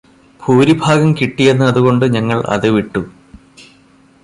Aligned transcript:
ഭൂരിഭാഗം 0.39 1.09
കിട്ടിയെന്ന് 1.13 1.65
അതുകൊണ്ട് 1.65 2.05
ഞങ്ങള് 2.05 2.43
അത് 2.47 2.67
വിട്ടു 2.69 3.01